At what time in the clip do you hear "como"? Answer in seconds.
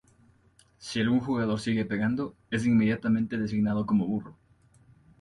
3.85-4.07